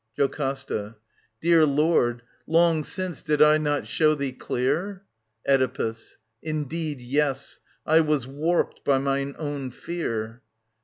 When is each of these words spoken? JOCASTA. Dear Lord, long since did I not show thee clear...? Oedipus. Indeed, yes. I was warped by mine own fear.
JOCASTA. 0.17 0.95
Dear 1.41 1.63
Lord, 1.63 2.23
long 2.47 2.83
since 2.83 3.21
did 3.21 3.39
I 3.39 3.59
not 3.59 3.87
show 3.87 4.15
thee 4.15 4.31
clear...? 4.31 5.03
Oedipus. 5.47 6.17
Indeed, 6.41 6.99
yes. 6.99 7.59
I 7.85 7.99
was 7.99 8.25
warped 8.25 8.83
by 8.83 8.97
mine 8.97 9.35
own 9.37 9.69
fear. 9.69 10.41